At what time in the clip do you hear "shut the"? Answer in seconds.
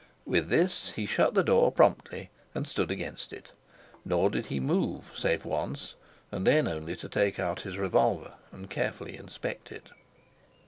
1.05-1.43